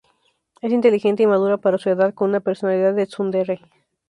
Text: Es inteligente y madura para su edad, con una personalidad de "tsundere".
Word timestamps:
Es 0.63 0.71
inteligente 0.73 1.21
y 1.21 1.27
madura 1.27 1.57
para 1.57 1.77
su 1.77 1.87
edad, 1.91 2.15
con 2.15 2.29
una 2.29 2.39
personalidad 2.39 2.95
de 2.95 3.05
"tsundere". 3.05 3.61